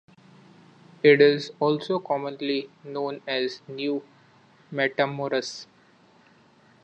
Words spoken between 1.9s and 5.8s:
commonly known as New Matamoras.